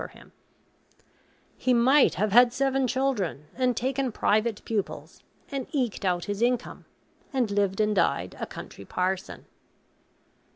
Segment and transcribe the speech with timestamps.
[0.01, 0.31] for him):
[1.59, 6.85] he might have had seven children, and taken private pupils, and eked out his income,
[7.31, 9.45] and lived and died a country parson.